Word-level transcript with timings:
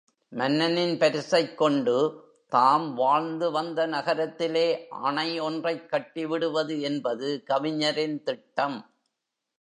மன்னனின் 0.29 0.97
பரிசைக் 0.97 1.57
கொண்டு, 1.57 2.23
தாம் 2.49 2.97
வாழ்ந்துவந்த 2.97 3.87
நகரத்திலே 3.87 4.87
அணை 4.87 5.39
ஒன்றைக் 5.39 5.89
கட்டி 5.89 6.25
விடுவது 6.25 6.81
என்பது 6.81 7.43
கவிஞரின் 7.45 8.23
திட்டம். 8.23 8.85